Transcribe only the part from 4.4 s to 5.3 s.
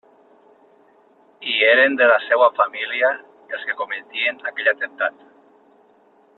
aquell atemptat!